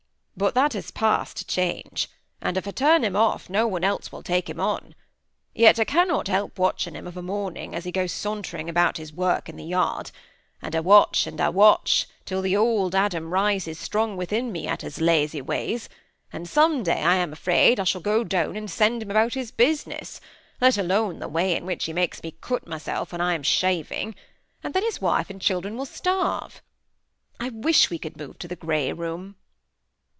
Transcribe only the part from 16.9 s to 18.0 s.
I am afraid, I